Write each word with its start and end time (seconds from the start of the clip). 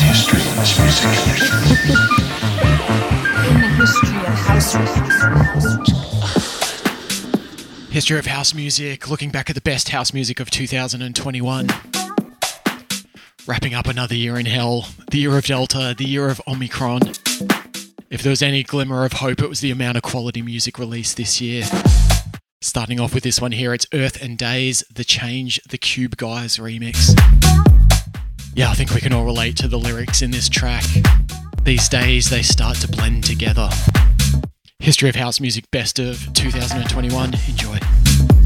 history 0.00 0.40
of 0.40 0.56
this 0.56 0.78
music. 0.78 1.10
In 3.48 3.60
the 3.60 3.68
history 3.78 4.16
of 4.18 4.34
house 4.46 4.74
History 7.90 8.18
of 8.18 8.26
house 8.26 8.54
music, 8.54 9.10
looking 9.10 9.30
back 9.30 9.50
at 9.50 9.56
the 9.56 9.60
best 9.60 9.88
house 9.90 10.12
music 10.12 10.40
of 10.40 10.50
2021. 10.50 11.68
Wrapping 13.46 13.74
up 13.74 13.86
another 13.86 14.14
year 14.14 14.38
in 14.38 14.46
hell, 14.46 14.86
the 15.10 15.18
year 15.18 15.36
of 15.36 15.44
Delta, 15.44 15.94
the 15.96 16.04
year 16.04 16.28
of 16.28 16.40
Omicron. 16.46 17.00
If 18.10 18.22
there 18.22 18.30
was 18.30 18.42
any 18.42 18.62
glimmer 18.62 19.04
of 19.04 19.14
hope, 19.14 19.40
it 19.42 19.48
was 19.48 19.60
the 19.60 19.70
amount 19.70 19.96
of 19.96 20.02
quality 20.02 20.42
music 20.42 20.78
released 20.78 21.16
this 21.16 21.40
year. 21.40 21.64
Starting 22.60 23.00
off 23.00 23.14
with 23.14 23.24
this 23.24 23.40
one 23.40 23.52
here, 23.52 23.74
it's 23.74 23.86
Earth 23.92 24.22
and 24.22 24.38
Days, 24.38 24.84
the 24.92 25.04
Change, 25.04 25.60
the 25.68 25.78
Cube 25.78 26.16
Guys 26.16 26.58
remix. 26.58 27.89
Yeah, 28.54 28.70
I 28.70 28.74
think 28.74 28.92
we 28.94 29.00
can 29.00 29.12
all 29.12 29.24
relate 29.24 29.56
to 29.58 29.68
the 29.68 29.78
lyrics 29.78 30.22
in 30.22 30.30
this 30.30 30.48
track. 30.48 30.84
These 31.62 31.88
days, 31.88 32.30
they 32.30 32.42
start 32.42 32.78
to 32.78 32.88
blend 32.88 33.24
together. 33.24 33.70
History 34.80 35.08
of 35.08 35.14
House 35.14 35.40
Music 35.40 35.70
Best 35.70 35.98
of 35.98 36.32
2021. 36.34 37.34
Enjoy. 37.48 38.39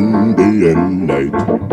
morning, 0.00 0.34
day 0.34 0.72
and 0.72 1.06
night. 1.06 1.69